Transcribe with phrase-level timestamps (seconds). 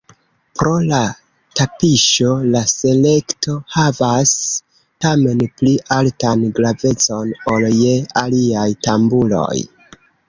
[0.59, 0.99] Pro la
[1.59, 4.33] tapiŝo la selekto havas
[5.05, 9.61] tamen pli altan gravecon ol je aliaj tamburoj.